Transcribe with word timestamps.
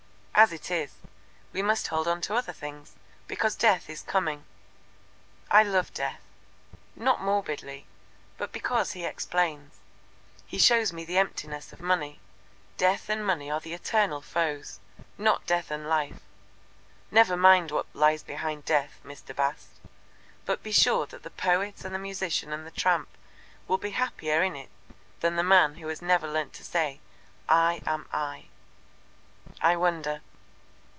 As 0.33 0.51
it 0.51 0.71
is, 0.71 0.93
we 1.53 1.61
must 1.61 1.89
hold 1.89 2.23
to 2.23 2.33
other 2.33 2.51
things, 2.53 2.95
because 3.27 3.53
Death 3.55 3.87
is 3.91 4.01
coming. 4.01 4.43
I 5.51 5.61
love 5.61 5.93
Death 5.93 6.19
not 6.95 7.21
morbidly, 7.21 7.85
but 8.39 8.51
because 8.51 8.93
He 8.93 9.05
explains. 9.05 9.75
He 10.47 10.57
shows 10.57 10.91
me 10.91 11.05
the 11.05 11.19
emptiness 11.19 11.71
of 11.71 11.79
Money. 11.79 12.19
Death 12.75 13.07
and 13.07 13.23
Money 13.23 13.51
are 13.51 13.59
the 13.59 13.75
eternal 13.75 14.19
foes. 14.19 14.79
Not 15.15 15.45
Death 15.45 15.69
and 15.69 15.87
Life. 15.87 16.19
Never 17.11 17.37
mind 17.37 17.69
what 17.69 17.85
lies 17.93 18.23
behind 18.23 18.65
Death, 18.65 18.99
Mr. 19.05 19.35
Bast, 19.35 19.67
but 20.47 20.63
be 20.63 20.71
sure 20.71 21.05
that 21.05 21.21
the 21.21 21.29
poet 21.29 21.85
and 21.85 21.93
the 21.93 21.99
musician 21.99 22.51
and 22.51 22.65
the 22.65 22.71
tramp 22.71 23.09
will 23.67 23.77
be 23.77 23.91
happier 23.91 24.41
in 24.41 24.55
it 24.55 24.71
than 25.19 25.35
the 25.35 25.43
man 25.43 25.75
who 25.75 25.87
has 25.89 26.01
never 26.01 26.27
learnt 26.27 26.53
to 26.53 26.63
say, 26.63 26.99
'I 27.47 27.83
am 27.85 28.07
I.'" 28.11 28.45
"I 29.61 29.75
wonder." 29.75 30.21